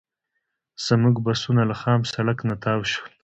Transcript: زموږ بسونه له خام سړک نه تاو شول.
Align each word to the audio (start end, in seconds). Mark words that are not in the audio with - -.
زموږ 0.85 1.15
بسونه 1.25 1.61
له 1.69 1.75
خام 1.81 2.01
سړک 2.13 2.37
نه 2.49 2.55
تاو 2.63 2.81
شول. 2.91 3.11